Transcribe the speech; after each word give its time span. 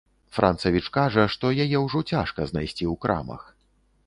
Францавіч 0.37 0.81
кажа, 0.97 1.25
што 1.33 1.51
яе 1.67 1.77
ўжо 1.85 2.01
цяжка 2.13 2.49
знайсці 2.53 2.85
ў 2.89 3.05
крамах. 3.05 3.41